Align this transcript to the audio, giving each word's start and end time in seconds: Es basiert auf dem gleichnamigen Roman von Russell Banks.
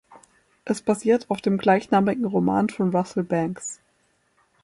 Es 0.65 0.81
basiert 0.81 1.29
auf 1.29 1.41
dem 1.41 1.59
gleichnamigen 1.59 2.25
Roman 2.25 2.69
von 2.71 2.89
Russell 2.89 3.21
Banks. 3.23 3.79